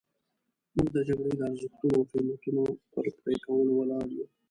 [0.75, 4.25] موږ د جګړې د ارزښتونو او قیمتونو پر پرې کولو ولاړ یو.